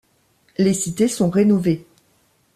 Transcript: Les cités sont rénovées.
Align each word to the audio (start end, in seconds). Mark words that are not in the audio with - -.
Les 0.57 0.73
cités 0.73 1.07
sont 1.07 1.29
rénovées. 1.29 1.85